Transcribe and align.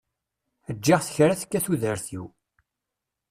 Giɣ-t 0.85 1.09
kra 1.15 1.35
tekka 1.39 1.59
tudert-iw. 1.65 2.25